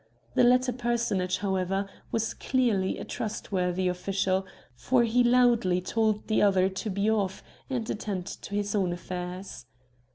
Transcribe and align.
The 0.33 0.43
latter 0.43 0.73
personage, 0.73 1.37
however, 1.37 1.87
was 2.11 2.33
clearly 2.33 2.97
a 2.97 3.05
trustworthy 3.05 3.87
official, 3.87 4.47
for 4.75 5.03
he 5.03 5.23
loudly 5.23 5.79
told 5.79 6.27
the 6.27 6.41
other 6.41 6.69
to 6.69 6.89
be 6.89 7.07
off 7.07 7.43
and 7.69 7.87
attend 7.87 8.25
to 8.25 8.55
his 8.55 8.73
own 8.73 8.93
affairs. 8.93 9.67